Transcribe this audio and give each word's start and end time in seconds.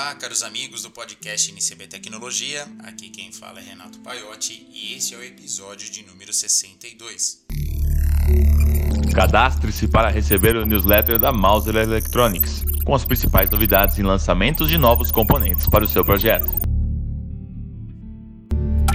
Olá, 0.00 0.14
caros 0.14 0.44
amigos 0.44 0.82
do 0.82 0.92
podcast 0.92 1.50
NCB 1.50 1.88
Tecnologia. 1.88 2.68
Aqui 2.84 3.10
quem 3.10 3.32
fala 3.32 3.58
é 3.58 3.64
Renato 3.64 3.98
Paiotti 3.98 4.64
e 4.72 4.94
esse 4.94 5.12
é 5.12 5.18
o 5.18 5.24
episódio 5.24 5.90
de 5.90 6.06
número 6.06 6.32
62. 6.32 7.44
Cadastre-se 9.12 9.88
para 9.88 10.08
receber 10.08 10.54
o 10.54 10.64
newsletter 10.64 11.18
da 11.18 11.32
Mauser 11.32 11.74
Electronics, 11.74 12.62
com 12.86 12.94
as 12.94 13.04
principais 13.04 13.50
novidades 13.50 13.98
e 13.98 14.02
lançamentos 14.04 14.68
de 14.68 14.78
novos 14.78 15.10
componentes 15.10 15.66
para 15.66 15.82
o 15.82 15.88
seu 15.88 16.04
projeto. 16.04 16.46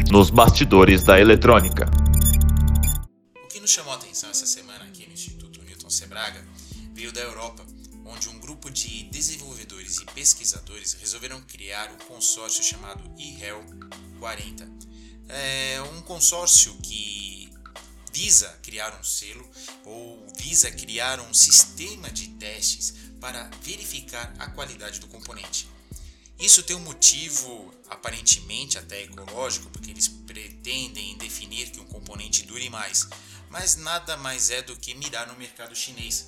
Nos 0.09 0.29
bastidores 0.29 1.03
da 1.03 1.19
eletrônica. 1.19 1.91
O 3.43 3.47
que 3.49 3.59
nos 3.59 3.71
chamou 3.71 3.91
a 3.91 3.97
atenção 3.97 4.29
essa 4.29 4.45
semana 4.45 4.85
aqui 4.85 5.05
no 5.05 5.11
Instituto 5.11 5.61
Newton 5.63 5.89
Sebraga 5.89 6.41
veio 6.93 7.11
da 7.11 7.19
Europa, 7.19 7.72
onde 8.05 8.29
um 8.29 8.39
grupo 8.39 8.69
de 8.69 9.03
desenvolvedores 9.05 9.97
e 9.97 10.05
pesquisadores 10.05 10.93
resolveram 10.93 11.41
criar 11.41 11.89
o 11.91 11.93
um 11.93 11.97
consórcio 12.07 12.63
chamado 12.63 13.03
IHEL 13.17 13.63
40. 14.19 14.69
É 15.29 15.81
um 15.93 16.01
consórcio 16.01 16.73
que 16.83 17.49
visa 18.11 18.49
criar 18.61 18.97
um 18.99 19.03
selo 19.03 19.49
ou 19.85 20.27
visa 20.37 20.69
criar 20.71 21.19
um 21.19 21.33
sistema 21.33 22.09
de 22.11 22.27
testes 22.29 22.93
para 23.19 23.49
verificar 23.61 24.33
a 24.37 24.47
qualidade 24.49 24.99
do 24.99 25.07
componente. 25.07 25.67
Isso 26.39 26.61
tem 26.63 26.75
um 26.75 26.81
motivo 26.81 27.73
aparentemente 27.89 28.77
até 28.77 29.03
ecológico, 29.03 29.69
porque 29.69 29.91
eles 29.91 30.07
pretendem 30.07 31.17
definir 31.17 31.71
que 31.71 31.79
um 31.79 31.85
componente 31.85 32.43
dure 32.43 32.69
mais, 32.69 33.07
mas 33.49 33.75
nada 33.77 34.17
mais 34.17 34.49
é 34.49 34.61
do 34.61 34.75
que 34.75 34.93
mirar 34.95 35.27
no 35.27 35.35
mercado 35.35 35.75
chinês, 35.75 36.25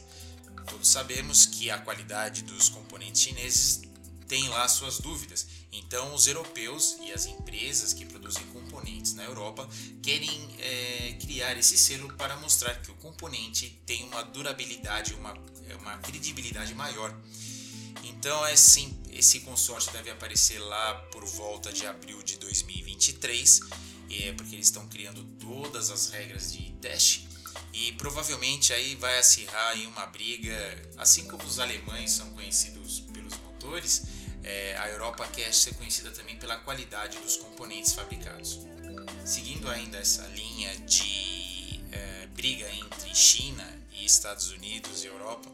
Todos 0.67 0.87
sabemos 0.87 1.45
que 1.45 1.69
a 1.69 1.77
qualidade 1.77 2.43
dos 2.43 2.69
componentes 2.69 3.21
chineses 3.21 3.81
tem 4.27 4.47
lá 4.49 4.67
suas 4.67 4.99
dúvidas. 4.99 5.47
Então, 5.71 6.13
os 6.13 6.25
europeus 6.25 6.97
e 7.01 7.11
as 7.11 7.25
empresas 7.25 7.93
que 7.93 8.05
produzem 8.05 8.45
componentes 8.47 9.13
na 9.13 9.23
Europa 9.23 9.67
querem 10.01 10.29
é, 10.59 11.17
criar 11.21 11.57
esse 11.57 11.77
selo 11.77 12.11
para 12.13 12.35
mostrar 12.37 12.75
que 12.81 12.91
o 12.91 12.95
componente 12.95 13.81
tem 13.85 14.03
uma 14.05 14.23
durabilidade, 14.23 15.13
uma, 15.13 15.33
uma 15.79 15.97
credibilidade 15.97 16.73
maior. 16.73 17.15
Então, 18.03 18.47
esse, 18.47 18.93
esse 19.11 19.41
consórcio 19.41 19.91
deve 19.91 20.09
aparecer 20.09 20.59
lá 20.59 20.95
por 21.11 21.25
volta 21.25 21.71
de 21.71 21.85
abril 21.85 22.21
de 22.23 22.37
2023, 22.37 23.59
é, 24.09 24.31
porque 24.33 24.55
eles 24.55 24.67
estão 24.67 24.87
criando 24.87 25.23
todas 25.39 25.89
as 25.89 26.09
regras 26.09 26.53
de 26.53 26.71
teste 26.81 27.34
e 27.75 27.91
provavelmente 27.91 28.71
aí 28.71 28.95
vai 28.95 29.19
acirrar 29.19 29.77
em 29.77 29.85
uma 29.85 30.05
briga, 30.05 30.55
assim 30.97 31.27
como 31.27 31.43
os 31.43 31.59
alemães 31.59 32.11
são 32.11 32.29
conhecidos 32.29 33.01
pelos 33.01 33.35
motores, 33.39 34.03
é, 34.41 34.77
a 34.77 34.87
Europa 34.87 35.27
quer 35.27 35.53
ser 35.53 35.75
conhecida 35.75 36.09
também 36.11 36.37
pela 36.37 36.55
qualidade 36.59 37.17
dos 37.17 37.35
componentes 37.35 37.91
fabricados. 37.91 38.61
Seguindo 39.25 39.69
ainda 39.69 39.97
essa 39.97 40.25
linha 40.27 40.73
de 40.79 41.81
é, 41.91 42.27
briga 42.27 42.71
entre 42.75 43.13
China 43.13 43.67
e 43.91 44.05
Estados 44.05 44.51
Unidos 44.51 45.03
e 45.03 45.07
Europa, 45.07 45.51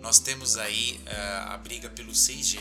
nós 0.00 0.18
temos 0.18 0.58
aí 0.58 1.00
é, 1.06 1.16
a 1.48 1.56
briga 1.56 1.88
pelo 1.88 2.12
6G. 2.12 2.60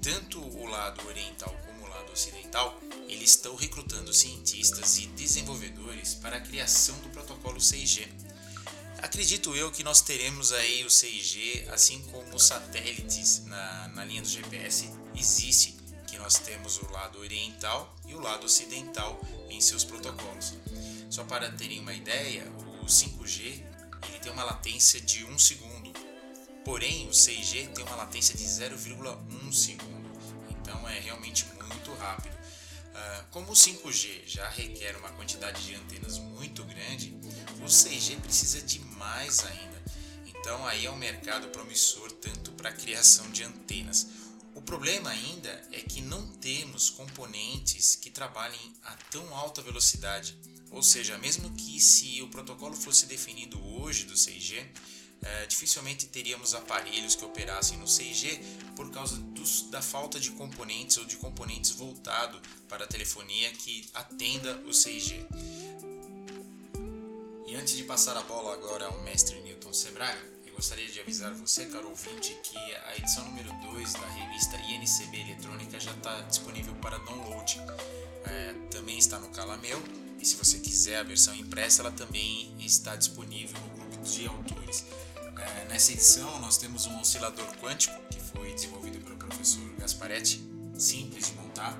Tanto 0.00 0.40
o 0.40 0.66
lado 0.66 1.04
oriental 1.08 1.52
como 1.66 1.84
o 1.84 1.88
lado 1.88 2.12
ocidental 2.12 2.78
eles 3.14 3.30
estão 3.30 3.54
recrutando 3.54 4.12
cientistas 4.12 4.98
e 4.98 5.06
desenvolvedores 5.06 6.14
para 6.14 6.36
a 6.36 6.40
criação 6.40 6.98
do 6.98 7.08
protocolo 7.10 7.58
6G. 7.58 8.08
Acredito 8.98 9.54
eu 9.54 9.70
que 9.70 9.84
nós 9.84 10.00
teremos 10.00 10.52
aí 10.52 10.84
o 10.84 10.88
6G, 10.88 11.68
assim 11.68 12.02
como 12.10 12.34
os 12.34 12.44
satélites 12.44 13.44
na, 13.46 13.88
na 13.88 14.04
linha 14.04 14.20
do 14.20 14.28
GPS 14.28 14.90
existe, 15.14 15.76
que 16.08 16.18
nós 16.18 16.38
temos 16.38 16.78
o 16.78 16.90
lado 16.90 17.18
oriental 17.20 17.94
e 18.06 18.14
o 18.14 18.20
lado 18.20 18.46
ocidental 18.46 19.20
em 19.48 19.60
seus 19.60 19.84
protocolos. 19.84 20.54
Só 21.08 21.22
para 21.24 21.52
terem 21.52 21.80
uma 21.80 21.94
ideia, 21.94 22.44
o 22.82 22.86
5G 22.86 23.62
ele 24.08 24.18
tem 24.20 24.32
uma 24.32 24.44
latência 24.44 25.00
de 25.00 25.24
1 25.24 25.38
segundo, 25.38 25.92
porém 26.64 27.06
o 27.06 27.10
6G 27.10 27.68
tem 27.72 27.84
uma 27.84 27.96
latência 27.96 28.36
de 28.36 28.44
0,1 28.44 29.52
segundo, 29.52 30.10
então 30.50 30.88
é 30.88 30.98
realmente 30.98 31.46
muito 31.68 31.94
rápido. 31.94 32.33
Como 33.34 33.50
o 33.50 33.54
5G 33.56 34.28
já 34.28 34.48
requer 34.48 34.96
uma 34.96 35.10
quantidade 35.10 35.66
de 35.66 35.74
antenas 35.74 36.20
muito 36.20 36.62
grande, 36.62 37.18
o 37.60 37.64
6G 37.64 38.20
precisa 38.20 38.62
de 38.62 38.78
mais 38.78 39.44
ainda. 39.44 39.82
Então 40.24 40.64
aí 40.64 40.86
é 40.86 40.90
um 40.92 40.96
mercado 40.96 41.48
promissor 41.48 42.12
tanto 42.12 42.52
para 42.52 42.68
a 42.68 42.72
criação 42.72 43.28
de 43.32 43.42
antenas. 43.42 44.06
O 44.54 44.62
problema 44.62 45.10
ainda 45.10 45.50
é 45.72 45.80
que 45.80 46.00
não 46.00 46.24
temos 46.34 46.90
componentes 46.90 47.96
que 47.96 48.08
trabalhem 48.08 48.72
a 48.84 48.94
tão 49.10 49.34
alta 49.34 49.60
velocidade. 49.60 50.38
Ou 50.70 50.80
seja, 50.80 51.18
mesmo 51.18 51.50
que 51.56 51.80
se 51.80 52.22
o 52.22 52.28
protocolo 52.28 52.76
fosse 52.76 53.06
definido 53.06 53.60
hoje 53.66 54.04
do 54.04 54.14
6G, 54.14 54.64
é, 55.24 55.46
dificilmente 55.46 56.06
teríamos 56.06 56.54
aparelhos 56.54 57.14
que 57.14 57.24
operassem 57.24 57.78
no 57.78 57.86
6G 57.86 58.40
por 58.76 58.90
causa 58.90 59.16
dos, 59.16 59.62
da 59.70 59.80
falta 59.82 60.20
de 60.20 60.30
componentes 60.32 60.98
ou 60.98 61.04
de 61.04 61.16
componentes 61.16 61.70
voltado 61.72 62.40
para 62.68 62.84
a 62.84 62.86
telefonia 62.86 63.50
que 63.52 63.88
atenda 63.94 64.56
o 64.66 64.70
6G. 64.70 65.26
E 67.46 67.54
antes 67.56 67.76
de 67.76 67.84
passar 67.84 68.16
a 68.16 68.22
bola 68.22 68.54
agora 68.54 68.86
ao 68.86 69.02
mestre 69.02 69.40
Newton 69.40 69.72
Sebraga, 69.72 70.34
gostaria 70.54 70.86
de 70.86 71.00
avisar 71.00 71.32
você, 71.34 71.66
caro 71.66 71.88
ouvinte, 71.88 72.34
que 72.42 72.56
a 72.56 72.96
edição 72.96 73.24
número 73.24 73.52
2 73.72 73.92
da 73.92 74.06
revista 74.06 74.56
INCB 74.56 75.20
Eletrônica 75.20 75.80
já 75.80 75.90
está 75.92 76.20
disponível 76.22 76.74
para 76.76 76.96
download. 76.98 77.60
É, 78.24 78.54
também 78.70 78.96
está 78.96 79.18
no 79.18 79.28
Calameu 79.30 79.82
e 80.18 80.24
se 80.24 80.36
você 80.36 80.58
quiser 80.58 81.00
a 81.00 81.02
versão 81.02 81.34
impressa, 81.34 81.82
ela 81.82 81.90
também 81.90 82.54
está 82.58 82.96
disponível 82.96 83.60
no 83.60 83.68
grupo 83.76 84.02
de 84.04 84.26
autores. 84.26 84.86
É, 85.38 85.64
nessa 85.68 85.92
edição, 85.92 86.40
nós 86.40 86.56
temos 86.56 86.86
um 86.86 87.00
oscilador 87.00 87.46
quântico 87.58 87.94
que 88.10 88.20
foi 88.20 88.52
desenvolvido 88.52 88.98
pelo 89.00 89.16
professor 89.16 89.64
Gasparetti, 89.78 90.42
simples 90.78 91.28
de 91.28 91.34
montar. 91.34 91.78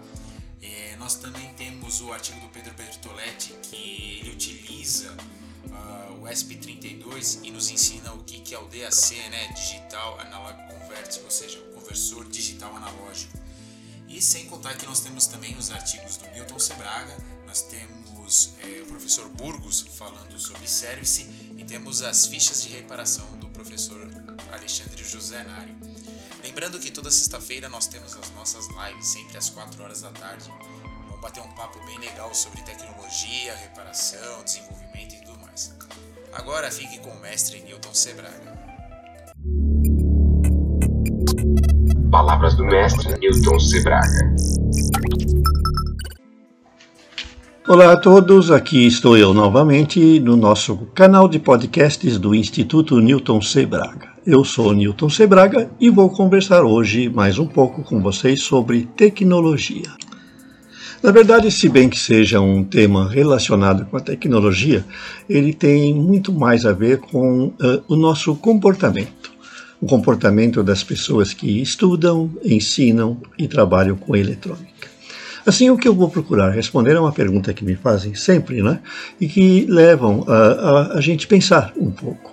É, 0.63 0.97
nós 0.97 1.17
também 1.17 1.53
temos 1.55 2.01
o 2.01 2.13
artigo 2.13 2.41
do 2.41 2.49
Pedro 2.49 2.73
Bertoletti, 2.75 3.55
que 3.63 4.21
ele 4.21 4.31
utiliza 4.31 5.13
uh, 5.13 6.23
o 6.23 6.27
ESP32 6.27 7.41
e 7.43 7.51
nos 7.51 7.71
ensina 7.71 8.13
o 8.13 8.25
que, 8.25 8.41
que 8.41 8.55
é 8.55 8.59
o 8.59 8.67
DAC, 8.67 9.15
né, 9.31 9.49
Digital 9.53 10.19
Analog 10.21 10.57
Converter, 10.73 11.23
ou 11.23 11.31
seja, 11.31 11.59
o 11.59 11.75
conversor 11.75 12.29
digital 12.29 12.75
analógico. 12.75 13.39
E 14.09 14.23
sem 14.23 14.47
contar 14.47 14.77
que 14.77 14.87
nós 14.87 15.01
temos 15.01 15.27
também 15.27 15.57
os 15.57 15.71
artigos 15.71 16.17
do 16.17 16.31
Milton 16.31 16.59
Sebraga, 16.59 17.17
nós 17.47 17.63
temos 17.63 18.55
é, 18.63 18.83
o 18.83 18.87
professor 18.87 19.29
Burgos 19.29 19.85
falando 19.97 20.39
sobre 20.39 20.67
service 20.67 21.25
temos 21.65 22.03
as 22.03 22.27
fichas 22.27 22.63
de 22.63 22.69
reparação 22.69 23.27
do 23.39 23.49
professor 23.49 24.09
Alexandre 24.53 25.03
José 25.05 25.43
Nário. 25.43 25.75
Lembrando 26.43 26.79
que 26.79 26.91
toda 26.91 27.11
sexta-feira 27.11 27.69
nós 27.69 27.87
temos 27.87 28.15
as 28.17 28.31
nossas 28.33 28.69
lives, 28.69 29.07
sempre 29.07 29.37
às 29.37 29.51
4 29.51 29.83
horas 29.83 30.03
da 30.03 30.11
tarde. 30.11 30.53
Vamos 31.07 31.21
bater 31.21 31.41
um 31.43 31.51
papo 31.53 31.85
bem 31.87 31.99
legal 31.99 32.35
sobre 32.35 32.61
tecnologia, 32.63 33.55
reparação, 33.57 34.45
desenvolvimento 34.45 35.15
e 35.15 35.25
tudo 35.25 35.39
mais. 35.41 35.75
Agora 36.33 36.71
fique 36.71 36.99
com 36.99 37.11
o 37.11 37.21
mestre 37.21 37.61
Newton 37.63 37.95
Sebraga. 37.95 38.53
Palavras 42.11 42.55
do 42.57 42.65
mestre 42.65 43.19
Newton 43.19 43.59
Sebraga. 43.59 44.64
Olá 47.67 47.95
a 47.95 47.97
todos, 47.97 48.51
aqui 48.51 48.87
estou 48.87 49.17
eu 49.17 49.33
novamente 49.33 50.21
no 50.21 50.37
nosso 50.37 50.77
canal 50.95 51.27
de 51.27 51.39
podcasts 51.39 52.19
do 52.19 52.35
Instituto 52.35 53.00
Newton 53.00 53.41
Sebraga. 53.41 54.11
Eu 54.27 54.44
sou 54.44 54.75
Newton 54.75 55.09
Sebraga 55.09 55.71
e 55.81 55.88
vou 55.88 56.11
conversar 56.11 56.62
hoje 56.62 57.09
mais 57.09 57.38
um 57.38 57.47
pouco 57.47 57.83
com 57.83 58.03
vocês 58.03 58.43
sobre 58.43 58.87
tecnologia. 58.94 59.91
Na 61.03 61.11
verdade, 61.11 61.50
se 61.50 61.67
bem 61.71 61.88
que 61.88 61.99
seja 61.99 62.38
um 62.38 62.62
tema 62.62 63.09
relacionado 63.09 63.87
com 63.87 63.97
a 63.97 64.00
tecnologia, 64.00 64.85
ele 65.27 65.55
tem 65.55 65.94
muito 65.94 66.35
mais 66.35 66.67
a 66.67 66.73
ver 66.73 66.99
com 66.99 67.47
uh, 67.47 67.83
o 67.88 67.97
nosso 67.97 68.37
comportamento. 68.37 69.33
O 69.81 69.87
comportamento 69.87 70.62
das 70.62 70.85
pessoas 70.85 71.33
que 71.33 71.62
estudam, 71.62 72.31
ensinam 72.44 73.23
e 73.38 73.49
trabalham 73.49 73.97
com 73.97 74.15
eletrônica. 74.15 74.94
Assim, 75.46 75.69
o 75.69 75.76
que 75.76 75.87
eu 75.87 75.94
vou 75.94 76.08
procurar 76.08 76.50
responder 76.50 76.93
é 76.93 77.00
uma 77.00 77.12
pergunta 77.12 77.52
que 77.52 77.64
me 77.64 77.76
fazem 77.76 78.14
sempre, 78.14 78.62
né? 78.62 78.81
E 79.20 79.29
que 79.29 79.67
levam 79.67 80.25
a, 80.26 80.32
a, 80.32 80.99
a 80.99 81.00
gente 81.00 81.26
pensar 81.26 81.73
um 81.76 81.91
pouco. 81.91 82.32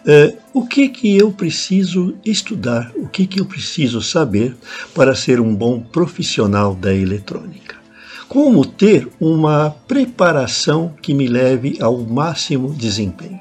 Uh, 0.00 0.34
o 0.54 0.66
que 0.66 0.88
que 0.88 1.18
eu 1.18 1.30
preciso 1.30 2.14
estudar, 2.24 2.90
o 2.96 3.06
que 3.06 3.26
que 3.26 3.40
eu 3.40 3.44
preciso 3.44 4.00
saber 4.00 4.56
para 4.94 5.14
ser 5.14 5.40
um 5.40 5.54
bom 5.54 5.80
profissional 5.80 6.74
da 6.74 6.94
eletrônica? 6.94 7.76
Como 8.28 8.64
ter 8.64 9.08
uma 9.20 9.70
preparação 9.86 10.94
que 11.02 11.12
me 11.12 11.26
leve 11.26 11.76
ao 11.80 11.98
máximo 11.98 12.72
desempenho? 12.72 13.40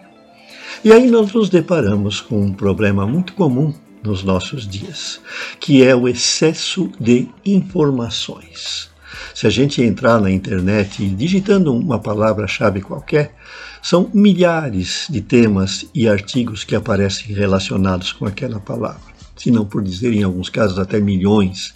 E 0.84 0.92
aí 0.92 1.10
nós 1.10 1.32
nos 1.32 1.50
deparamos 1.50 2.20
com 2.20 2.42
um 2.42 2.54
problema 2.54 3.06
muito 3.06 3.34
comum 3.34 3.74
nos 4.04 4.24
nossos 4.24 4.68
dias, 4.68 5.20
que 5.60 5.84
é 5.84 5.96
o 5.96 6.08
excesso 6.08 6.90
de 7.00 7.28
informações. 7.46 8.90
Se 9.34 9.48
a 9.48 9.50
gente 9.50 9.82
entrar 9.82 10.20
na 10.20 10.32
internet 10.32 11.04
e 11.04 11.10
digitando 11.10 11.74
uma 11.74 12.00
palavra-chave 12.00 12.82
qualquer, 12.82 13.34
são 13.82 14.10
milhares 14.14 15.08
de 15.10 15.22
temas 15.22 15.86
e 15.94 16.08
artigos 16.08 16.64
que 16.64 16.76
aparecem 16.76 17.34
relacionados 17.34 18.12
com 18.12 18.26
aquela 18.26 18.60
palavra, 18.60 19.02
se 19.36 19.52
não 19.52 19.66
por 19.66 19.84
dizer 19.84 20.14
em 20.14 20.24
alguns 20.24 20.50
casos 20.50 20.80
até 20.80 21.00
milhões. 21.00 21.74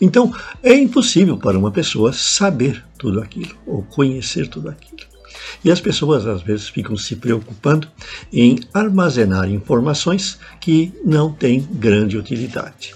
Então, 0.00 0.34
é 0.62 0.74
impossível 0.74 1.36
para 1.36 1.58
uma 1.58 1.70
pessoa 1.70 2.12
saber 2.12 2.84
tudo 2.98 3.20
aquilo 3.20 3.54
ou 3.66 3.82
conhecer 3.82 4.48
tudo 4.48 4.68
aquilo. 4.68 5.06
E 5.64 5.70
as 5.70 5.80
pessoas 5.80 6.26
às 6.26 6.42
vezes 6.42 6.68
ficam 6.68 6.96
se 6.96 7.16
preocupando 7.16 7.88
em 8.32 8.58
armazenar 8.72 9.48
informações 9.48 10.38
que 10.60 10.92
não 11.04 11.32
têm 11.32 11.66
grande 11.72 12.16
utilidade. 12.16 12.94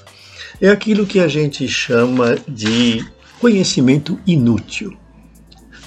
É 0.61 0.69
aquilo 0.69 1.07
que 1.07 1.21
a 1.21 1.29
gente 1.29 1.67
chama 1.67 2.37
de 2.47 3.05
conhecimento 3.41 4.21
inútil. 4.27 4.95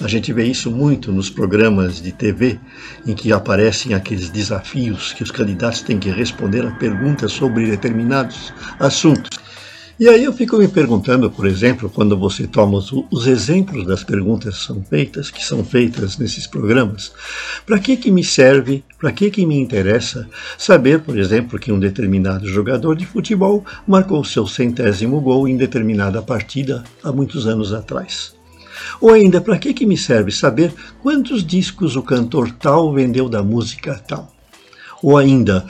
A 0.00 0.08
gente 0.08 0.32
vê 0.32 0.44
isso 0.44 0.72
muito 0.72 1.12
nos 1.12 1.30
programas 1.30 2.02
de 2.02 2.10
TV, 2.10 2.58
em 3.06 3.14
que 3.14 3.32
aparecem 3.32 3.94
aqueles 3.94 4.28
desafios 4.28 5.12
que 5.12 5.22
os 5.22 5.30
candidatos 5.30 5.80
têm 5.80 6.00
que 6.00 6.10
responder 6.10 6.66
a 6.66 6.72
perguntas 6.72 7.30
sobre 7.30 7.70
determinados 7.70 8.52
assuntos. 8.80 9.43
E 9.98 10.08
aí 10.08 10.24
eu 10.24 10.32
fico 10.32 10.56
me 10.56 10.66
perguntando, 10.66 11.30
por 11.30 11.46
exemplo, 11.46 11.88
quando 11.88 12.16
você 12.16 12.48
toma 12.48 12.78
os, 12.78 12.92
os 13.12 13.28
exemplos 13.28 13.86
das 13.86 14.02
perguntas 14.02 14.58
que 14.58 14.66
são 14.66 14.82
feitas, 14.82 15.30
que 15.30 15.44
são 15.44 15.64
feitas 15.64 16.18
nesses 16.18 16.48
programas, 16.48 17.12
para 17.64 17.78
que 17.78 17.96
que 17.96 18.10
me 18.10 18.24
serve, 18.24 18.82
para 18.98 19.12
que 19.12 19.30
que 19.30 19.46
me 19.46 19.56
interessa 19.56 20.28
saber, 20.58 20.98
por 21.02 21.16
exemplo, 21.16 21.60
que 21.60 21.70
um 21.70 21.78
determinado 21.78 22.48
jogador 22.48 22.96
de 22.96 23.06
futebol 23.06 23.64
marcou 23.86 24.24
seu 24.24 24.48
centésimo 24.48 25.20
gol 25.20 25.46
em 25.46 25.56
determinada 25.56 26.20
partida 26.20 26.82
há 27.00 27.12
muitos 27.12 27.46
anos 27.46 27.72
atrás? 27.72 28.34
Ou 29.00 29.12
ainda, 29.12 29.40
para 29.40 29.58
que 29.58 29.72
que 29.72 29.86
me 29.86 29.96
serve 29.96 30.32
saber 30.32 30.74
quantos 31.04 31.46
discos 31.46 31.94
o 31.94 32.02
cantor 32.02 32.50
tal 32.50 32.92
vendeu 32.92 33.28
da 33.28 33.44
música 33.44 34.02
tal? 34.08 34.34
Ou 35.00 35.16
ainda, 35.16 35.64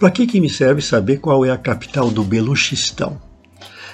para 0.00 0.10
que 0.10 0.26
que 0.26 0.40
me 0.40 0.50
serve 0.50 0.82
saber 0.82 1.18
qual 1.18 1.44
é 1.44 1.52
a 1.52 1.56
capital 1.56 2.10
do 2.10 2.24
Beluchistão? 2.24 3.27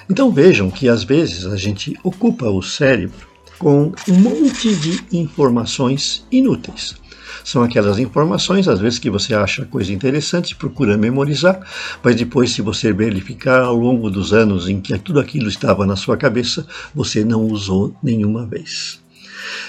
Então 0.09 0.31
vejam 0.31 0.69
que 0.69 0.87
às 0.87 1.03
vezes 1.03 1.45
a 1.45 1.55
gente 1.55 1.97
ocupa 2.03 2.49
o 2.49 2.61
cérebro 2.61 3.27
com 3.57 3.91
um 4.07 4.13
monte 4.13 4.75
de 4.75 5.01
informações 5.11 6.25
inúteis. 6.31 6.95
São 7.43 7.61
aquelas 7.61 7.99
informações, 7.99 8.67
às 8.67 8.79
vezes, 8.79 8.97
que 8.97 9.09
você 9.09 9.35
acha 9.35 9.65
coisa 9.65 9.93
interessante, 9.93 10.55
procura 10.55 10.97
memorizar, 10.97 11.59
mas 12.03 12.15
depois, 12.15 12.51
se 12.51 12.61
você 12.61 12.91
verificar 12.91 13.61
ao 13.61 13.75
longo 13.75 14.09
dos 14.09 14.33
anos 14.33 14.67
em 14.67 14.81
que 14.81 14.97
tudo 14.97 15.19
aquilo 15.19 15.47
estava 15.47 15.85
na 15.85 15.95
sua 15.95 16.17
cabeça, 16.17 16.65
você 16.93 17.23
não 17.23 17.45
usou 17.45 17.95
nenhuma 18.01 18.47
vez. 18.47 18.99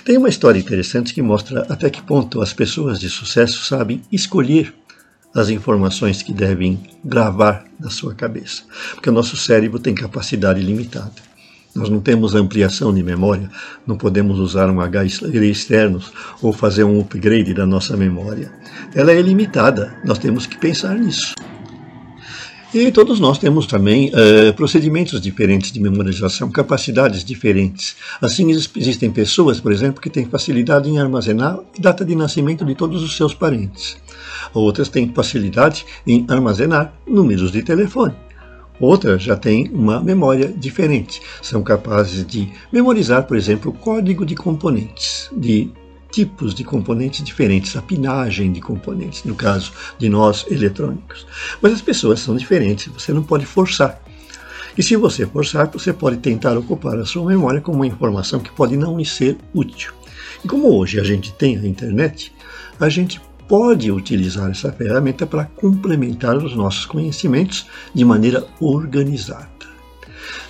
Tem 0.05 0.17
uma 0.17 0.29
história 0.29 0.59
interessante 0.59 1.13
que 1.13 1.21
mostra 1.21 1.67
até 1.69 1.91
que 1.91 2.03
ponto 2.03 2.41
as 2.41 2.53
pessoas 2.53 2.99
de 2.99 3.11
sucesso 3.11 3.63
sabem 3.65 4.01
escolher 4.11 4.73
as 5.37 5.51
informações 5.51 6.23
que 6.23 6.33
devem 6.33 6.81
gravar 7.05 7.65
na 7.79 7.91
sua 7.91 8.15
cabeça, 8.15 8.63
porque 8.95 9.11
o 9.11 9.13
nosso 9.13 9.37
cérebro 9.37 9.79
tem 9.79 9.95
capacidade 9.95 10.61
limitada. 10.63 11.13
Nós 11.75 11.91
não 11.91 12.01
temos 12.01 12.35
ampliação 12.35 12.93
de 12.93 13.03
memória, 13.03 13.51
não 13.87 13.99
podemos 13.99 14.39
usar 14.39 14.71
um 14.71 14.81
HD 14.81 15.51
externo 15.51 16.01
ou 16.41 16.55
fazer 16.55 16.85
um 16.85 16.99
upgrade 16.99 17.53
da 17.53 17.67
nossa 17.67 17.99
memória. 17.99 18.51
Ela 18.95 19.13
é 19.13 19.21
limitada, 19.21 19.95
nós 20.03 20.19
temos 20.19 20.47
que 20.47 20.57
pensar 20.57 20.97
nisso. 20.97 21.35
E 22.79 22.93
todos 22.93 23.19
nós 23.19 23.39
temos 23.39 23.67
também 23.67 24.11
uh, 24.11 24.53
procedimentos 24.53 25.19
diferentes 25.19 25.73
de 25.73 25.81
memorização, 25.81 26.51
capacidades 26.51 27.25
diferentes. 27.25 27.97
Assim, 28.21 28.51
existem 28.51 29.11
pessoas, 29.11 29.59
por 29.59 29.73
exemplo, 29.73 29.99
que 29.99 30.11
têm 30.11 30.27
facilidade 30.27 30.87
em 30.87 30.99
armazenar 30.99 31.59
data 31.79 32.05
de 32.05 32.15
nascimento 32.15 32.67
de 32.67 32.75
todos 32.75 33.03
os 33.03 33.17
seus 33.17 33.33
parentes. 33.33 33.97
Outras 34.53 34.91
têm 34.91 35.11
facilidade 35.11 35.87
em 36.07 36.27
armazenar 36.29 36.93
números 37.09 37.51
de 37.51 37.63
telefone. 37.63 38.13
Outras 38.79 39.23
já 39.23 39.37
têm 39.37 39.71
uma 39.73 39.99
memória 39.99 40.53
diferente. 40.55 41.23
São 41.41 41.63
capazes 41.63 42.27
de 42.27 42.47
memorizar, 42.71 43.23
por 43.23 43.39
exemplo, 43.39 43.73
código 43.73 44.27
de 44.27 44.35
componentes, 44.35 45.31
de 45.35 45.71
tipos 46.17 46.55
de 46.55 46.65
componentes 46.65 47.23
diferentes, 47.23 47.77
a 47.77 47.83
pinagem 47.83 48.51
de 48.51 48.59
componentes, 48.59 49.23
no 49.25 49.35
caso 49.35 49.71
de 49.99 50.09
nós 50.09 50.47
eletrônicos. 50.51 51.27
Mas 51.61 51.75
as 51.75 51.83
pessoas 51.83 52.21
são 52.21 52.35
diferentes, 52.35 52.91
você 52.91 53.13
não 53.13 53.23
pode 53.23 53.45
forçar. 53.45 54.01
E 54.79 54.83
se 54.83 54.97
você 54.97 55.27
forçar, 55.27 55.69
você 55.71 55.93
pode 55.93 56.17
tentar 56.17 56.57
ocupar 56.57 56.99
a 56.99 57.05
sua 57.05 57.27
memória 57.27 57.61
com 57.61 57.71
uma 57.71 57.87
informação 57.87 58.41
que 58.41 58.51
pode 58.51 58.79
não 58.79 58.97
lhe 58.97 59.05
ser 59.05 59.37
útil. 59.53 59.93
E 60.43 60.49
como 60.49 60.75
hoje 60.75 60.99
a 60.99 61.05
gente 61.05 61.35
tem 61.35 61.59
a 61.59 61.67
internet, 61.67 62.33
a 62.81 62.89
gente 62.89 63.21
pode 63.47 63.93
utilizar 63.93 64.51
essa 64.51 64.73
ferramenta 64.73 65.27
para 65.27 65.45
complementar 65.45 66.39
os 66.39 66.57
nossos 66.57 66.87
conhecimentos 66.87 67.67
de 67.95 68.07
maneira 68.07 68.47
organizada. 68.59 69.51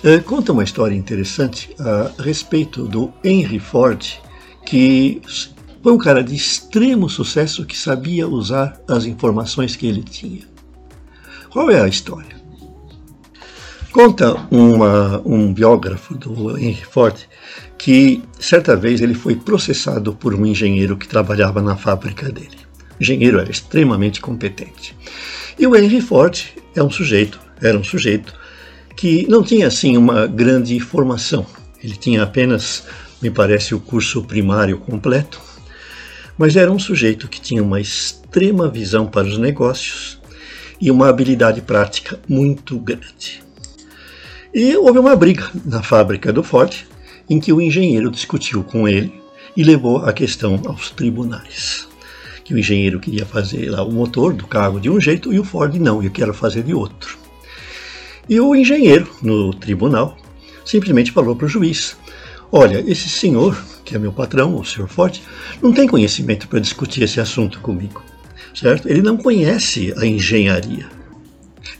É, 0.01 0.19
conta 0.19 0.53
uma 0.53 0.63
história 0.63 0.95
interessante 0.95 1.75
a 1.77 2.21
respeito 2.21 2.87
do 2.87 3.11
Henry 3.21 3.59
Ford, 3.59 4.01
que 4.65 5.21
foi 5.87 5.93
um 5.93 5.97
cara 5.97 6.21
de 6.21 6.35
extremo 6.35 7.09
sucesso 7.09 7.65
que 7.65 7.77
sabia 7.77 8.27
usar 8.27 8.77
as 8.89 9.05
informações 9.05 9.73
que 9.73 9.87
ele 9.87 10.03
tinha. 10.03 10.41
Qual 11.49 11.71
é 11.71 11.79
a 11.79 11.87
história? 11.87 12.35
Conta 13.93 14.35
uma, 14.51 15.21
um 15.25 15.53
biógrafo 15.53 16.13
do 16.13 16.57
Henry 16.57 16.83
Ford 16.83 17.15
que 17.77 18.21
certa 18.37 18.75
vez 18.75 18.99
ele 18.99 19.13
foi 19.13 19.37
processado 19.37 20.13
por 20.13 20.35
um 20.35 20.45
engenheiro 20.45 20.97
que 20.97 21.07
trabalhava 21.07 21.61
na 21.61 21.77
fábrica 21.77 22.29
dele 22.29 22.57
engenheiro 22.99 23.39
era 23.39 23.49
extremamente 23.49 24.19
competente. 24.19 24.93
E 25.57 25.65
o 25.65 25.73
Henry 25.73 26.01
Ford 26.01 26.37
é 26.75 26.83
um 26.83 26.91
sujeito, 26.91 27.39
era 27.61 27.77
um 27.77 27.83
sujeito 27.85 28.33
que 28.93 29.25
não 29.29 29.41
tinha 29.41 29.67
assim 29.67 29.95
uma 29.95 30.27
grande 30.27 30.77
formação. 30.81 31.45
Ele 31.81 31.95
tinha 31.95 32.23
apenas, 32.23 32.83
me 33.21 33.29
parece, 33.29 33.73
o 33.73 33.79
curso 33.79 34.21
primário 34.23 34.79
completo, 34.79 35.46
mas 36.37 36.55
era 36.55 36.71
um 36.71 36.79
sujeito 36.79 37.27
que 37.27 37.41
tinha 37.41 37.63
uma 37.63 37.81
extrema 37.81 38.69
visão 38.69 39.05
para 39.07 39.27
os 39.27 39.37
negócios 39.37 40.19
e 40.79 40.91
uma 40.91 41.09
habilidade 41.09 41.61
prática 41.61 42.19
muito 42.27 42.77
grande. 42.77 43.43
E 44.53 44.75
houve 44.75 44.99
uma 44.99 45.15
briga 45.15 45.49
na 45.65 45.81
fábrica 45.81 46.31
do 46.31 46.43
Ford, 46.43 46.73
em 47.29 47.39
que 47.39 47.51
o 47.51 47.61
engenheiro 47.61 48.11
discutiu 48.11 48.63
com 48.63 48.87
ele 48.87 49.13
e 49.55 49.63
levou 49.63 49.97
a 50.05 50.13
questão 50.13 50.61
aos 50.65 50.91
tribunais 50.91 51.87
que 52.47 52.53
o 52.53 52.57
engenheiro 52.57 52.97
queria 52.97 53.25
fazer 53.25 53.69
lá 53.69 53.83
o 53.83 53.91
motor 53.91 54.33
do 54.33 54.47
carro 54.47 54.79
de 54.79 54.89
um 54.89 55.01
jeito 55.01 55.33
e 55.33 55.39
o 55.39 55.43
Ford 55.43 55.75
não, 55.75 56.01
eu 56.01 56.09
quero 56.09 56.33
fazer 56.33 56.63
de 56.63 56.73
outro. 56.73 57.17
E 58.29 58.39
o 58.39 58.55
engenheiro, 58.55 59.05
no 59.21 59.53
tribunal, 59.53 60.17
simplesmente 60.63 61.11
falou 61.11 61.35
para 61.35 61.45
o 61.45 61.49
juiz: 61.49 61.97
Olha, 62.51 62.83
esse 62.87 63.09
senhor, 63.09 63.61
que 63.83 63.95
é 63.95 63.99
meu 63.99 64.11
patrão, 64.11 64.55
o 64.55 64.65
senhor 64.65 64.87
Ford, 64.87 65.19
não 65.61 65.73
tem 65.73 65.87
conhecimento 65.87 66.47
para 66.47 66.59
discutir 66.59 67.03
esse 67.03 67.19
assunto 67.19 67.59
comigo, 67.59 68.01
certo? 68.53 68.87
Ele 68.87 69.01
não 69.01 69.17
conhece 69.17 69.93
a 69.97 70.05
engenharia. 70.05 70.87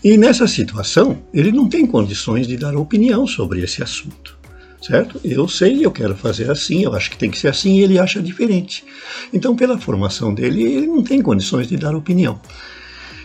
E 0.03 0.17
nessa 0.17 0.47
situação, 0.47 1.23
ele 1.33 1.51
não 1.51 1.69
tem 1.69 1.85
condições 1.85 2.47
de 2.47 2.57
dar 2.57 2.75
opinião 2.75 3.25
sobre 3.25 3.61
esse 3.63 3.81
assunto 3.81 4.37
certo? 4.81 5.19
Eu 5.23 5.47
sei, 5.47 5.85
eu 5.85 5.91
quero 5.91 6.15
fazer 6.15 6.49
assim, 6.49 6.83
eu 6.83 6.93
acho 6.93 7.09
que 7.09 7.17
tem 7.17 7.29
que 7.29 7.37
ser 7.37 7.49
assim, 7.49 7.77
e 7.77 7.83
ele 7.83 7.99
acha 7.99 8.21
diferente. 8.21 8.85
Então, 9.33 9.55
pela 9.55 9.77
formação 9.77 10.33
dele, 10.33 10.63
ele 10.63 10.87
não 10.87 11.03
tem 11.03 11.21
condições 11.21 11.67
de 11.67 11.77
dar 11.77 11.95
opinião. 11.95 12.39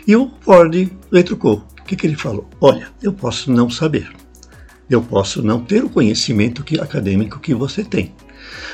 E 0.07 0.17
o 0.17 0.31
Ford 0.41 0.91
retrucou. 1.13 1.65
O 1.81 1.85
que, 1.85 1.95
que 1.95 2.07
ele 2.07 2.17
falou? 2.17 2.49
Olha, 2.61 2.89
eu 3.03 3.13
posso 3.13 3.53
não 3.53 3.71
saber. 3.71 4.11
Eu 4.93 5.01
posso 5.01 5.43
não 5.43 5.59
ter 5.59 5.83
o 5.83 5.89
conhecimento 5.89 6.63
que, 6.63 6.79
acadêmico 6.79 7.41
que 7.41 7.55
você 7.55 7.83
tem. 7.83 8.13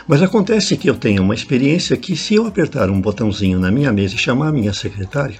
Mas 0.08 0.20
acontece 0.20 0.76
que 0.76 0.90
eu 0.90 0.96
tenho 0.96 1.22
uma 1.22 1.32
experiência 1.32 1.96
que, 1.96 2.16
se 2.16 2.34
eu 2.34 2.44
apertar 2.44 2.90
um 2.90 3.00
botãozinho 3.00 3.60
na 3.60 3.70
minha 3.70 3.92
mesa 3.92 4.16
e 4.16 4.18
chamar 4.18 4.48
a 4.48 4.52
minha 4.52 4.72
secretária, 4.72 5.38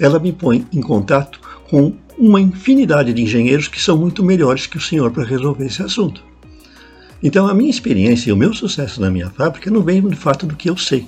ela 0.00 0.18
me 0.18 0.32
põe 0.32 0.66
em 0.72 0.80
contato 0.80 1.38
com 1.68 1.92
uma 2.16 2.40
infinidade 2.40 3.12
de 3.12 3.20
engenheiros 3.20 3.68
que 3.68 3.78
são 3.78 3.94
muito 3.98 4.24
melhores 4.24 4.66
que 4.66 4.78
o 4.78 4.80
senhor 4.80 5.10
para 5.10 5.22
resolver 5.22 5.66
esse 5.66 5.82
assunto. 5.82 6.24
Então, 7.22 7.46
a 7.46 7.52
minha 7.52 7.68
experiência 7.68 8.30
e 8.30 8.32
o 8.32 8.36
meu 8.38 8.54
sucesso 8.54 9.02
na 9.02 9.10
minha 9.10 9.28
fábrica 9.28 9.70
não 9.70 9.82
vem 9.82 10.00
do 10.00 10.16
fato 10.16 10.46
do 10.46 10.56
que 10.56 10.70
eu 10.70 10.78
sei, 10.78 11.06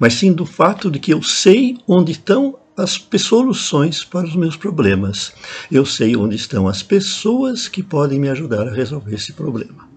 mas 0.00 0.14
sim 0.14 0.32
do 0.32 0.44
fato 0.44 0.90
de 0.90 0.98
que 0.98 1.14
eu 1.14 1.22
sei 1.22 1.78
onde 1.86 2.10
estão 2.10 2.58
as 2.76 3.02
soluções 3.18 4.04
para 4.04 4.26
os 4.26 4.36
meus 4.36 4.56
problemas. 4.56 5.32
Eu 5.70 5.86
sei 5.86 6.16
onde 6.16 6.36
estão 6.36 6.68
as 6.68 6.82
pessoas 6.82 7.68
que 7.68 7.82
podem 7.82 8.20
me 8.20 8.28
ajudar 8.28 8.68
a 8.68 8.74
resolver 8.74 9.14
esse 9.14 9.32
problema. 9.32 9.88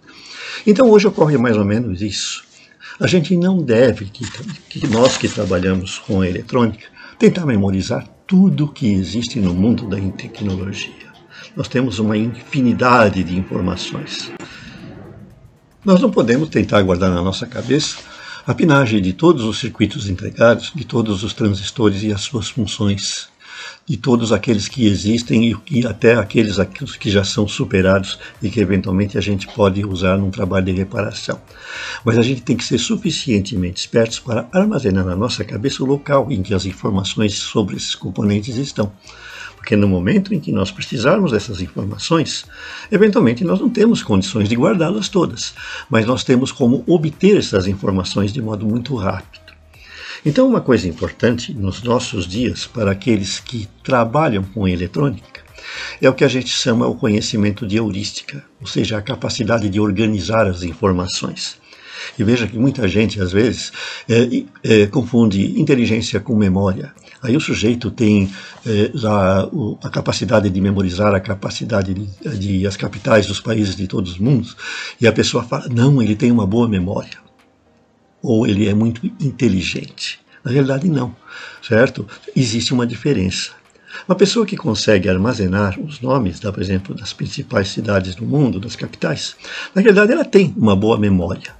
Então, 0.65 0.89
hoje 0.89 1.07
ocorre 1.07 1.37
mais 1.37 1.57
ou 1.57 1.65
menos 1.65 2.01
isso. 2.01 2.43
A 2.99 3.07
gente 3.07 3.35
não 3.35 3.61
deve, 3.61 4.05
que, 4.05 4.25
que 4.69 4.87
nós 4.87 5.17
que 5.17 5.27
trabalhamos 5.27 5.99
com 5.99 6.23
eletrônica, 6.23 6.85
tentar 7.17 7.45
memorizar 7.45 8.07
tudo 8.25 8.67
que 8.67 8.91
existe 8.93 9.39
no 9.39 9.53
mundo 9.53 9.87
da 9.87 9.97
tecnologia. 10.11 11.09
Nós 11.55 11.67
temos 11.67 11.99
uma 11.99 12.17
infinidade 12.17 13.23
de 13.23 13.37
informações. 13.37 14.31
Nós 15.83 16.01
não 16.01 16.11
podemos 16.11 16.49
tentar 16.49 16.81
guardar 16.81 17.09
na 17.09 17.21
nossa 17.21 17.45
cabeça 17.45 18.08
a 18.49 18.53
pinagem 18.55 18.99
de 18.99 19.13
todos 19.13 19.43
os 19.43 19.59
circuitos 19.59 20.09
integrados, 20.09 20.71
de 20.73 20.83
todos 20.83 21.23
os 21.23 21.35
transistores 21.35 22.01
e 22.01 22.11
as 22.11 22.21
suas 22.21 22.49
funções, 22.49 23.29
de 23.85 23.95
todos 23.95 24.33
aqueles 24.33 24.67
que 24.67 24.87
existem 24.87 25.55
e, 25.69 25.85
até 25.85 26.15
aqueles 26.15 26.57
que 26.99 27.11
já 27.11 27.23
são 27.23 27.47
superados 27.47 28.17
e 28.41 28.49
que 28.49 28.59
eventualmente 28.59 29.19
a 29.19 29.21
gente 29.21 29.47
pode 29.49 29.85
usar 29.85 30.17
num 30.17 30.31
trabalho 30.31 30.65
de 30.65 30.71
reparação. 30.71 31.39
Mas 32.03 32.17
a 32.17 32.23
gente 32.23 32.41
tem 32.41 32.57
que 32.57 32.63
ser 32.63 32.79
suficientemente 32.79 33.81
espertos 33.81 34.17
para 34.17 34.49
armazenar 34.51 35.05
na 35.05 35.15
nossa 35.15 35.45
cabeça 35.45 35.83
o 35.83 35.85
local 35.85 36.31
em 36.31 36.41
que 36.41 36.55
as 36.55 36.65
informações 36.65 37.35
sobre 37.35 37.75
esses 37.75 37.93
componentes 37.93 38.55
estão. 38.55 38.91
Porque 39.59 39.75
no 39.75 39.89
momento 39.89 40.33
em 40.33 40.39
que 40.39 40.53
nós 40.53 40.71
precisarmos 40.71 41.33
dessas 41.33 41.61
informações, 41.61 42.45
eventualmente 42.89 43.43
nós 43.43 43.59
não 43.59 43.69
temos 43.69 44.01
condições 44.01 44.47
de 44.47 44.55
guardá-las 44.55 45.09
todas, 45.09 45.53
mas 45.89 46.05
nós 46.05 46.23
temos 46.23 46.49
como 46.49 46.81
obter 46.87 47.37
essas 47.37 47.67
informações 47.67 48.31
de 48.31 48.41
modo 48.41 48.65
muito 48.65 48.95
rápido. 48.95 49.53
Então, 50.25 50.47
uma 50.47 50.61
coisa 50.61 50.87
importante 50.87 51.53
nos 51.53 51.83
nossos 51.83 52.25
dias 52.25 52.65
para 52.65 52.91
aqueles 52.91 53.39
que 53.39 53.67
trabalham 53.83 54.43
com 54.43 54.65
eletrônica 54.65 55.41
é 56.01 56.09
o 56.09 56.13
que 56.13 56.23
a 56.23 56.27
gente 56.29 56.49
chama 56.49 56.87
o 56.87 56.95
conhecimento 56.95 57.67
de 57.67 57.75
heurística, 57.75 58.43
ou 58.61 58.65
seja, 58.65 58.97
a 58.97 59.01
capacidade 59.01 59.69
de 59.69 59.79
organizar 59.79 60.47
as 60.47 60.63
informações. 60.63 61.57
E 62.17 62.23
veja 62.23 62.47
que 62.47 62.57
muita 62.57 62.87
gente, 62.87 63.21
às 63.21 63.31
vezes, 63.31 63.71
é, 64.07 64.43
é, 64.63 64.87
confunde 64.87 65.59
inteligência 65.59 66.19
com 66.19 66.35
memória. 66.35 66.93
Aí 67.21 67.35
o 67.35 67.41
sujeito 67.41 67.91
tem 67.91 68.31
é, 68.65 68.91
a, 69.05 69.49
a, 69.83 69.89
capacidade 69.89 70.49
de 70.49 70.61
memorizar 70.61 71.13
a 71.13 71.19
capacidade 71.19 71.93
de, 71.93 72.37
de, 72.37 72.67
as 72.67 72.77
capitais 72.77 73.27
dos 73.27 73.39
países 73.39 73.75
de 73.75 73.87
todos 73.87 74.13
os 74.13 74.19
mundos, 74.19 74.55
e 74.99 75.07
a 75.07 75.11
pessoa 75.11 75.43
fala, 75.43 75.67
não, 75.69 76.01
ele 76.01 76.15
tem 76.15 76.31
uma 76.31 76.47
boa 76.47 76.67
memória. 76.67 77.17
Ou 78.21 78.47
ele 78.47 78.67
é 78.67 78.73
muito 78.73 79.05
inteligente. 79.19 80.19
Na 80.43 80.51
realidade, 80.51 80.87
não, 80.87 81.15
certo? 81.61 82.07
Existe 82.35 82.73
uma 82.73 82.87
diferença. 82.87 83.51
Uma 84.07 84.15
pessoa 84.15 84.45
que 84.45 84.55
consegue 84.55 85.09
armazenar 85.09 85.79
os 85.79 85.99
nomes, 85.99 86.39
por 86.39 86.61
exemplo, 86.61 86.95
das 86.95 87.11
principais 87.11 87.69
cidades 87.69 88.15
do 88.15 88.25
mundo, 88.25 88.59
das 88.59 88.75
capitais, 88.75 89.35
na 89.73 89.81
realidade 89.81 90.11
ela 90.11 90.25
tem 90.25 90.53
uma 90.57 90.75
boa 90.75 90.97
memória. 90.97 91.58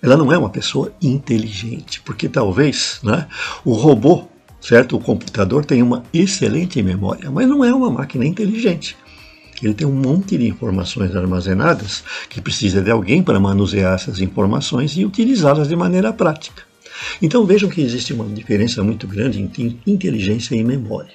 Ela 0.00 0.16
não 0.16 0.32
é 0.32 0.38
uma 0.38 0.50
pessoa 0.50 0.92
inteligente, 1.02 2.00
porque 2.02 2.28
talvez 2.28 3.00
né, 3.02 3.26
o 3.64 3.72
robô, 3.72 4.28
certo, 4.60 4.96
o 4.96 5.00
computador 5.00 5.64
tem 5.64 5.82
uma 5.82 6.04
excelente 6.12 6.80
memória, 6.82 7.30
mas 7.30 7.48
não 7.48 7.64
é 7.64 7.74
uma 7.74 7.90
máquina 7.90 8.24
inteligente. 8.24 8.96
Ele 9.60 9.74
tem 9.74 9.86
um 9.86 9.92
monte 9.92 10.38
de 10.38 10.46
informações 10.46 11.16
armazenadas 11.16 12.04
que 12.28 12.40
precisa 12.40 12.80
de 12.80 12.90
alguém 12.90 13.22
para 13.22 13.40
manusear 13.40 13.94
essas 13.94 14.20
informações 14.20 14.96
e 14.96 15.04
utilizá-las 15.04 15.68
de 15.68 15.74
maneira 15.74 16.12
prática. 16.12 16.62
Então 17.20 17.44
vejam 17.44 17.68
que 17.68 17.80
existe 17.80 18.12
uma 18.12 18.24
diferença 18.24 18.82
muito 18.82 19.06
grande 19.06 19.40
entre 19.40 19.78
inteligência 19.86 20.54
e 20.54 20.62
memória. 20.62 21.12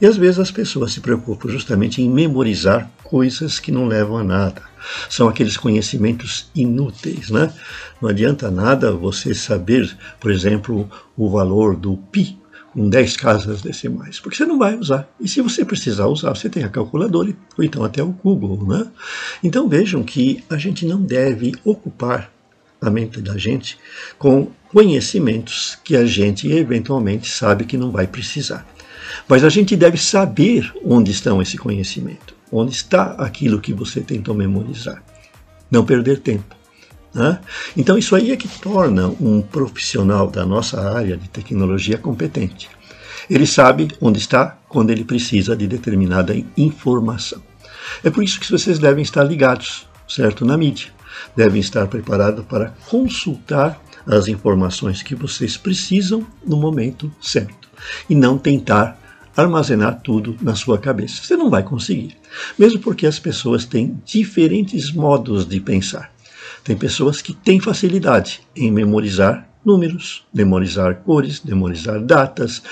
E 0.00 0.06
às 0.06 0.16
vezes 0.16 0.38
as 0.38 0.50
pessoas 0.50 0.92
se 0.92 1.00
preocupam 1.00 1.48
justamente 1.48 2.00
em 2.00 2.08
memorizar 2.08 2.90
coisas 3.04 3.60
que 3.60 3.70
não 3.70 3.86
levam 3.86 4.18
a 4.18 4.24
nada. 4.24 4.62
São 5.08 5.28
aqueles 5.28 5.56
conhecimentos 5.56 6.50
inúteis, 6.54 7.30
né? 7.30 7.52
Não 8.00 8.08
adianta 8.08 8.50
nada 8.50 8.92
você 8.92 9.34
saber, 9.34 9.96
por 10.20 10.30
exemplo, 10.30 10.90
o 11.16 11.30
valor 11.30 11.76
do 11.76 11.96
pi 11.96 12.38
com 12.72 12.88
10 12.88 13.16
casas 13.16 13.62
decimais, 13.62 14.18
porque 14.18 14.36
você 14.36 14.44
não 14.44 14.58
vai 14.58 14.76
usar. 14.76 15.08
E 15.20 15.28
se 15.28 15.40
você 15.40 15.64
precisar 15.64 16.06
usar, 16.06 16.30
você 16.30 16.50
tem 16.50 16.64
a 16.64 16.68
calculadora 16.68 17.32
ou 17.56 17.64
então 17.64 17.84
até 17.84 18.02
o 18.02 18.08
Google, 18.08 18.66
né? 18.66 18.86
Então 19.42 19.68
vejam 19.68 20.02
que 20.02 20.42
a 20.50 20.56
gente 20.56 20.84
não 20.84 21.00
deve 21.00 21.54
ocupar 21.64 22.30
a 22.80 22.90
mente 22.90 23.20
da 23.20 23.38
gente 23.38 23.78
com 24.18 24.48
conhecimentos 24.72 25.78
que 25.84 25.96
a 25.96 26.04
gente 26.04 26.50
eventualmente 26.50 27.30
sabe 27.30 27.64
que 27.64 27.78
não 27.78 27.92
vai 27.92 28.08
precisar. 28.08 28.66
Mas 29.28 29.44
a 29.44 29.48
gente 29.48 29.76
deve 29.76 29.96
saber 29.96 30.72
onde 30.84 31.12
estão 31.12 31.40
esse 31.40 31.56
conhecimento, 31.56 32.34
onde 32.56 32.72
está 32.72 33.14
aquilo 33.18 33.60
que 33.60 33.72
você 33.72 34.00
tentou 34.00 34.34
memorizar. 34.34 35.02
Não 35.70 35.84
perder 35.84 36.20
tempo. 36.20 36.54
Né? 37.12 37.40
Então, 37.76 37.98
isso 37.98 38.14
aí 38.14 38.30
é 38.30 38.36
que 38.36 38.46
torna 38.46 39.08
um 39.20 39.42
profissional 39.42 40.28
da 40.30 40.46
nossa 40.46 40.80
área 40.80 41.16
de 41.16 41.28
tecnologia 41.28 41.98
competente. 41.98 42.68
Ele 43.28 43.46
sabe 43.46 43.88
onde 44.00 44.18
está 44.18 44.56
quando 44.68 44.90
ele 44.90 45.04
precisa 45.04 45.56
de 45.56 45.66
determinada 45.66 46.34
informação. 46.56 47.42
É 48.04 48.10
por 48.10 48.22
isso 48.22 48.38
que 48.38 48.50
vocês 48.50 48.78
devem 48.78 49.02
estar 49.02 49.24
ligados, 49.24 49.88
certo, 50.08 50.44
na 50.44 50.56
mídia. 50.56 50.92
Devem 51.34 51.60
estar 51.60 51.86
preparados 51.88 52.44
para 52.44 52.74
consultar 52.88 53.80
as 54.06 54.28
informações 54.28 55.02
que 55.02 55.14
vocês 55.14 55.56
precisam 55.56 56.26
no 56.46 56.56
momento 56.56 57.10
certo 57.20 57.68
e 58.08 58.14
não 58.14 58.36
tentar 58.36 58.98
armazenar 59.36 60.00
tudo 60.02 60.36
na 60.40 60.54
sua 60.54 60.78
cabeça. 60.78 61.22
Você 61.22 61.36
não 61.36 61.50
vai 61.50 61.62
conseguir, 61.62 62.16
mesmo 62.58 62.80
porque 62.80 63.06
as 63.06 63.18
pessoas 63.18 63.64
têm 63.64 64.00
diferentes 64.04 64.92
modos 64.92 65.46
de 65.46 65.60
pensar. 65.60 66.12
Tem 66.62 66.76
pessoas 66.76 67.20
que 67.20 67.34
têm 67.34 67.60
facilidade 67.60 68.40
em 68.56 68.70
memorizar 68.70 69.48
números, 69.64 70.24
memorizar 70.32 70.96
cores, 70.96 71.42
memorizar 71.42 72.00
datas, 72.00 72.62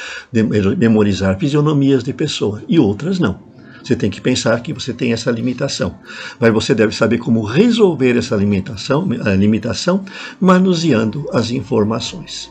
memorizar 0.79 1.39
fisionomias 1.39 2.05
de 2.05 2.13
pessoa, 2.13 2.63
e 2.69 2.79
outras 2.79 3.19
não. 3.19 3.41
Você 3.83 3.97
tem 3.97 4.11
que 4.11 4.21
pensar 4.21 4.61
que 4.61 4.73
você 4.73 4.93
tem 4.93 5.13
essa 5.13 5.31
limitação, 5.31 5.99
mas 6.39 6.53
você 6.53 6.75
deve 6.75 6.95
saber 6.95 7.19
como 7.19 7.43
resolver 7.43 8.17
essa 8.17 8.37
limitação, 8.37 9.09
limitação 9.37 10.05
manuseando 10.41 11.29
as 11.33 11.51
informações. 11.51 12.51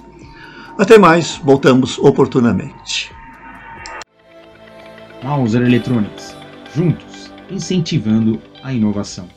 Até 0.78 0.98
mais, 0.98 1.40
voltamos 1.44 1.98
oportunamente. 2.00 3.21
Mauser 5.24 5.62
Electronics, 5.62 6.36
juntos, 6.74 7.32
incentivando 7.52 8.42
a 8.64 8.74
inovação. 8.74 9.28